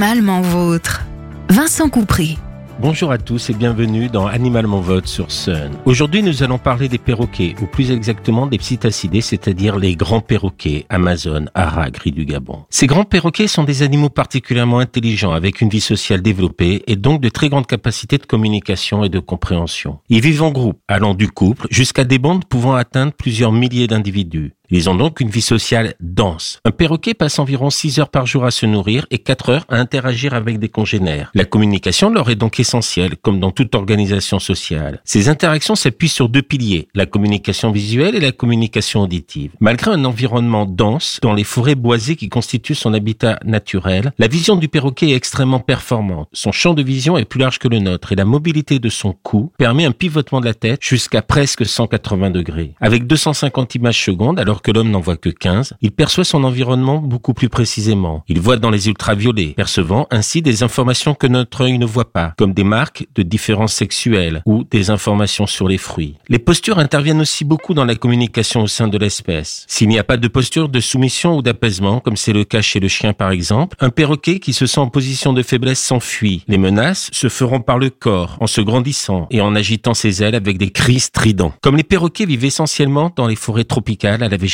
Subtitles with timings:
[0.00, 1.04] Animalement vôtre.
[1.48, 2.38] Vincent Coupry.
[2.80, 5.72] Bonjour à tous et bienvenue dans Animalement Vote sur Sun.
[5.86, 10.86] Aujourd'hui, nous allons parler des perroquets, ou plus exactement des psittacidés, c'est-à-dire les grands perroquets,
[10.88, 12.64] Amazon, Ara, gris du Gabon.
[12.70, 17.20] Ces grands perroquets sont des animaux particulièrement intelligents, avec une vie sociale développée et donc
[17.20, 19.98] de très grandes capacités de communication et de compréhension.
[20.08, 24.54] Ils vivent en groupe, allant du couple jusqu'à des bandes pouvant atteindre plusieurs milliers d'individus.
[24.70, 26.60] Ils ont donc une vie sociale dense.
[26.66, 29.76] Un perroquet passe environ 6 heures par jour à se nourrir et 4 heures à
[29.76, 31.30] interagir avec des congénères.
[31.34, 35.00] La communication leur est donc essentielle, comme dans toute organisation sociale.
[35.04, 39.52] Ces interactions s'appuient sur deux piliers, la communication visuelle et la communication auditive.
[39.60, 44.56] Malgré un environnement dense, dans les forêts boisées qui constituent son habitat naturel, la vision
[44.56, 46.28] du perroquet est extrêmement performante.
[46.34, 49.14] Son champ de vision est plus large que le nôtre et la mobilité de son
[49.14, 52.74] cou permet un pivotement de la tête jusqu'à presque 180 degrés.
[52.80, 56.98] Avec 250 images secondes, alors que l'homme n'en voit que 15, il perçoit son environnement
[56.98, 58.24] beaucoup plus précisément.
[58.28, 62.34] Il voit dans les ultraviolets, percevant ainsi des informations que notre œil ne voit pas,
[62.36, 66.16] comme des marques de différences sexuelles ou des informations sur les fruits.
[66.28, 69.64] Les postures interviennent aussi beaucoup dans la communication au sein de l'espèce.
[69.68, 72.80] S'il n'y a pas de posture de soumission ou d'apaisement, comme c'est le cas chez
[72.80, 76.44] le chien par exemple, un perroquet qui se sent en position de faiblesse s'enfuit.
[76.48, 80.34] Les menaces se feront par le corps, en se grandissant et en agitant ses ailes
[80.34, 81.52] avec des cris stridents.
[81.62, 84.47] Comme les perroquets vivent essentiellement dans les forêts tropicales à la végétation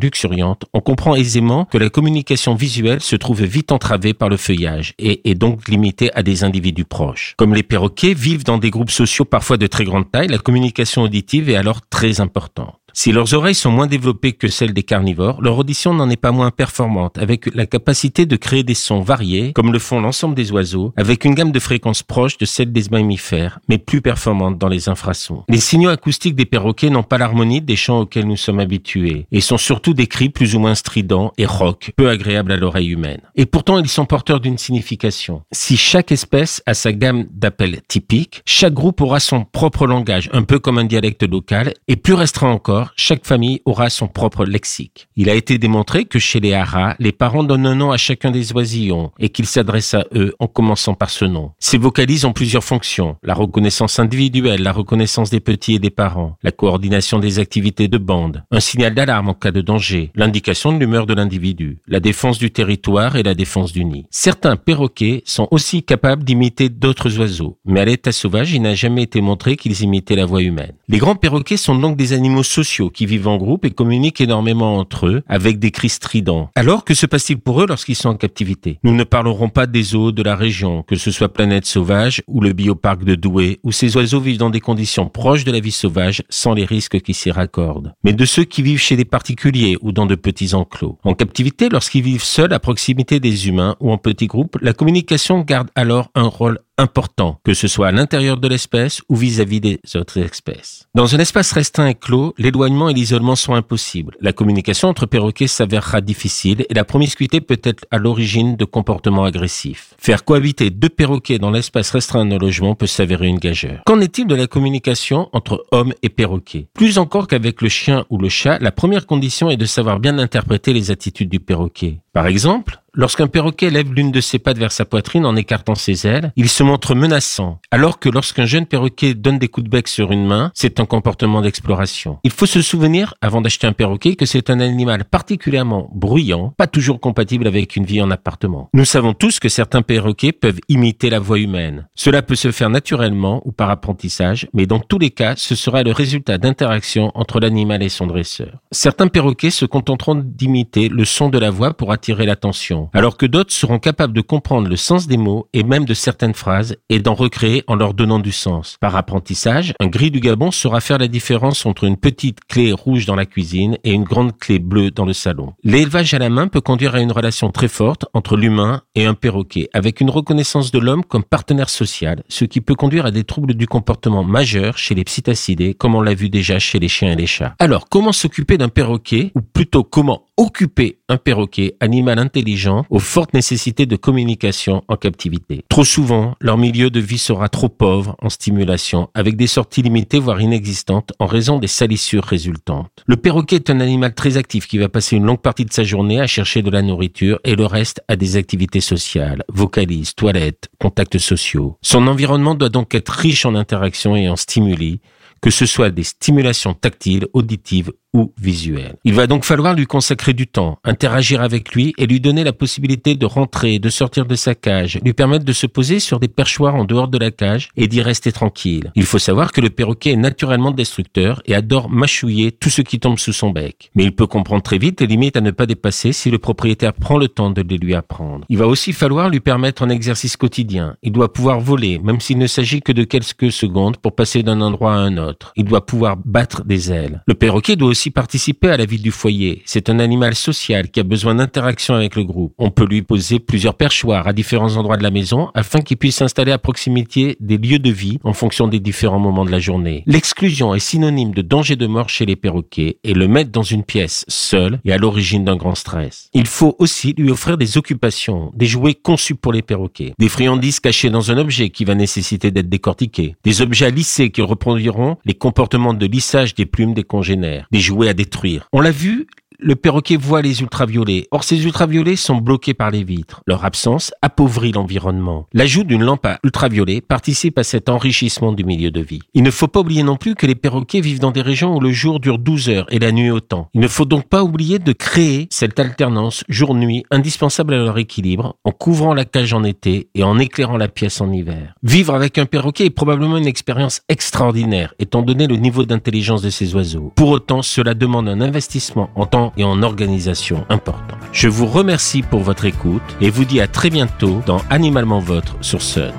[0.00, 4.94] luxuriante, on comprend aisément que la communication visuelle se trouve vite entravée par le feuillage
[4.98, 7.34] et est donc limitée à des individus proches.
[7.36, 11.02] Comme les perroquets vivent dans des groupes sociaux parfois de très grande taille, la communication
[11.02, 12.74] auditive est alors très importante.
[12.96, 16.30] Si leurs oreilles sont moins développées que celles des carnivores, leur audition n'en est pas
[16.30, 20.52] moins performante, avec la capacité de créer des sons variés, comme le font l'ensemble des
[20.52, 24.68] oiseaux, avec une gamme de fréquences proche de celle des mammifères, mais plus performante dans
[24.68, 25.42] les infrasons.
[25.48, 29.40] Les signaux acoustiques des perroquets n'ont pas l'harmonie des chants auxquels nous sommes habitués, et
[29.40, 33.20] sont surtout des cris plus ou moins stridents et rock, peu agréables à l'oreille humaine.
[33.34, 35.42] Et pourtant, ils sont porteurs d'une signification.
[35.50, 40.44] Si chaque espèce a sa gamme d'appels typiques, chaque groupe aura son propre langage, un
[40.44, 45.08] peu comme un dialecte local, et plus restreint encore, chaque famille aura son propre lexique.
[45.16, 48.30] Il a été démontré que chez les haras, les parents donnent un nom à chacun
[48.30, 51.50] des oisillons et qu'ils s'adressent à eux en commençant par ce nom.
[51.58, 53.16] Ces vocalises ont plusieurs fonctions.
[53.24, 57.98] La reconnaissance individuelle, la reconnaissance des petits et des parents, la coordination des activités de
[57.98, 62.38] bande, un signal d'alarme en cas de danger, l'indication de l'humeur de l'individu, la défense
[62.38, 64.06] du territoire et la défense du nid.
[64.10, 69.02] Certains perroquets sont aussi capables d'imiter d'autres oiseaux, mais à l'état sauvage, il n'a jamais
[69.02, 70.72] été montré qu'ils imitaient la voix humaine.
[70.88, 74.76] Les grands perroquets sont donc des animaux sociaux qui vivent en groupe et communiquent énormément
[74.76, 76.50] entre eux avec des cris stridents.
[76.54, 78.78] Alors, que se passe-t-il pour eux lorsqu'ils sont en captivité?
[78.84, 82.40] Nous ne parlerons pas des eaux de la région, que ce soit Planète Sauvage ou
[82.40, 85.72] le bioparc de Douai, où ces oiseaux vivent dans des conditions proches de la vie
[85.72, 89.76] sauvage sans les risques qui s'y raccordent, mais de ceux qui vivent chez des particuliers
[89.80, 90.98] ou dans de petits enclos.
[91.04, 95.42] En captivité, lorsqu'ils vivent seuls à proximité des humains ou en petits groupes, la communication
[95.42, 99.80] garde alors un rôle important, que ce soit à l'intérieur de l'espèce ou vis-à-vis des
[99.94, 100.86] autres espèces.
[100.94, 104.16] Dans un espace restreint et clos, l'éloignement et l'isolement sont impossibles.
[104.20, 109.24] La communication entre perroquets s'avérera difficile et la promiscuité peut être à l'origine de comportements
[109.24, 109.94] agressifs.
[109.98, 113.82] Faire cohabiter deux perroquets dans l'espace restreint d'un logement peut s'avérer une gageure.
[113.86, 116.66] Qu'en est-il de la communication entre hommes et perroquets?
[116.74, 120.18] Plus encore qu'avec le chien ou le chat, la première condition est de savoir bien
[120.18, 122.00] interpréter les attitudes du perroquet.
[122.12, 126.06] Par exemple, Lorsqu'un perroquet lève l'une de ses pattes vers sa poitrine en écartant ses
[126.06, 129.88] ailes, il se montre menaçant, alors que lorsqu'un jeune perroquet donne des coups de bec
[129.88, 132.20] sur une main, c'est un comportement d'exploration.
[132.22, 136.68] Il faut se souvenir, avant d'acheter un perroquet, que c'est un animal particulièrement bruyant, pas
[136.68, 138.68] toujours compatible avec une vie en appartement.
[138.74, 141.88] Nous savons tous que certains perroquets peuvent imiter la voix humaine.
[141.96, 145.82] Cela peut se faire naturellement ou par apprentissage, mais dans tous les cas, ce sera
[145.82, 148.60] le résultat d'interactions entre l'animal et son dresseur.
[148.70, 153.26] Certains perroquets se contenteront d'imiter le son de la voix pour attirer l'attention alors que
[153.26, 156.98] d'autres seront capables de comprendre le sens des mots et même de certaines phrases et
[156.98, 158.76] d'en recréer en leur donnant du sens.
[158.80, 163.06] Par apprentissage, un gris du Gabon saura faire la différence entre une petite clé rouge
[163.06, 165.54] dans la cuisine et une grande clé bleue dans le salon.
[165.62, 169.14] L'élevage à la main peut conduire à une relation très forte entre l'humain et un
[169.14, 173.24] perroquet, avec une reconnaissance de l'homme comme partenaire social, ce qui peut conduire à des
[173.24, 177.12] troubles du comportement majeurs chez les psittacidés, comme on l'a vu déjà chez les chiens
[177.12, 177.54] et les chats.
[177.58, 183.34] Alors, comment s'occuper d'un perroquet, ou plutôt comment occuper un perroquet, animal intelligent, aux fortes
[183.34, 185.64] nécessités de communication en captivité.
[185.68, 190.18] Trop souvent, leur milieu de vie sera trop pauvre en stimulation, avec des sorties limitées
[190.18, 193.04] voire inexistantes en raison des salissures résultantes.
[193.06, 195.84] Le perroquet est un animal très actif qui va passer une longue partie de sa
[195.84, 200.68] journée à chercher de la nourriture et le reste à des activités sociales, vocalises, toilettes,
[200.80, 201.78] contacts sociaux.
[201.82, 205.00] Son environnement doit donc être riche en interactions et en stimuli,
[205.40, 208.94] que ce soit des stimulations tactiles, auditives ou visuel.
[209.04, 212.52] Il va donc falloir lui consacrer du temps, interagir avec lui et lui donner la
[212.52, 216.28] possibilité de rentrer, de sortir de sa cage, lui permettre de se poser sur des
[216.28, 218.92] perchoirs en dehors de la cage et d'y rester tranquille.
[218.94, 223.00] Il faut savoir que le perroquet est naturellement destructeur et adore mâchouiller tout ce qui
[223.00, 223.90] tombe sous son bec.
[223.94, 226.92] Mais il peut comprendre très vite les limites à ne pas dépasser si le propriétaire
[226.92, 228.46] prend le temps de les lui apprendre.
[228.48, 230.96] Il va aussi falloir lui permettre un exercice quotidien.
[231.02, 234.60] Il doit pouvoir voler, même s'il ne s'agit que de quelques secondes pour passer d'un
[234.60, 235.52] endroit à un autre.
[235.56, 237.22] Il doit pouvoir battre des ailes.
[237.26, 239.62] Le perroquet doit aussi participer à la vie du foyer.
[239.64, 242.54] C'est un animal social qui a besoin d'interaction avec le groupe.
[242.58, 246.16] On peut lui poser plusieurs perchoirs à différents endroits de la maison afin qu'il puisse
[246.16, 250.02] s'installer à proximité des lieux de vie en fonction des différents moments de la journée.
[250.06, 253.84] L'exclusion est synonyme de danger de mort chez les perroquets et le mettre dans une
[253.84, 256.28] pièce seul est à l'origine d'un grand stress.
[256.34, 260.80] Il faut aussi lui offrir des occupations, des jouets conçus pour les perroquets, des friandises
[260.80, 265.16] cachées dans un objet qui va nécessiter d'être décortiqué, des objets à lisser qui reproduiront
[265.24, 268.68] les comportements de lissage des plumes des congénères, des jouets à détruire.
[268.72, 269.26] On l'a vu,
[269.64, 271.26] le perroquet voit les ultraviolets.
[271.30, 273.40] Or, ces ultraviolets sont bloqués par les vitres.
[273.46, 275.46] Leur absence appauvrit l'environnement.
[275.54, 279.22] L'ajout d'une lampe à ultraviolets participe à cet enrichissement du milieu de vie.
[279.32, 281.80] Il ne faut pas oublier non plus que les perroquets vivent dans des régions où
[281.80, 283.68] le jour dure 12 heures et la nuit autant.
[283.72, 288.56] Il ne faut donc pas oublier de créer cette alternance jour-nuit indispensable à leur équilibre
[288.64, 291.74] en couvrant la cage en été et en éclairant la pièce en hiver.
[291.82, 296.50] Vivre avec un perroquet est probablement une expérience extraordinaire étant donné le niveau d'intelligence de
[296.50, 297.14] ces oiseaux.
[297.16, 301.16] Pour autant, cela demande un investissement en temps et en organisation important.
[301.32, 305.56] Je vous remercie pour votre écoute et vous dis à très bientôt dans Animalement Votre
[305.60, 306.12] sur Sun.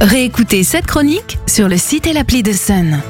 [0.00, 3.00] Réécoutez cette chronique sur le site et l'appli de Sun.